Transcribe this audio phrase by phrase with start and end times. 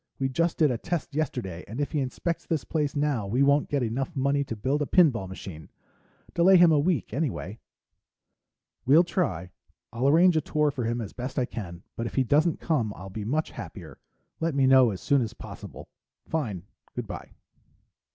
[0.17, 3.69] We just did a test yesterday and if he inspects this place now, we won't
[3.69, 5.69] get enough money to build a pinball machine.
[6.33, 7.59] Delay him a week, anyway....
[8.83, 9.51] "Well, try.
[9.93, 12.91] I'll arrange a tour for him as best I can, but if he doesn't come,
[12.95, 13.99] I'll be much happier.
[14.39, 15.87] Let me know as soon as possible.
[16.27, 16.63] Fine.
[16.95, 17.33] Good by."